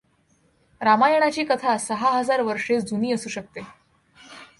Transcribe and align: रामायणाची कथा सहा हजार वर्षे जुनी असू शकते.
रामायणाची 0.81 1.43
कथा 1.43 1.77
सहा 1.77 2.09
हजार 2.09 2.41
वर्षे 2.41 2.79
जुनी 2.79 3.11
असू 3.11 3.29
शकते. 3.29 3.61